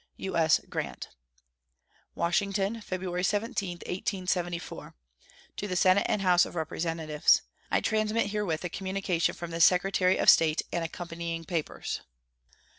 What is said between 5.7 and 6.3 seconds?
Senate and